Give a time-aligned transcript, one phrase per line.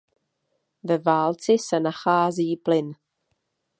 [0.83, 2.91] Ve válci se nachází plyn.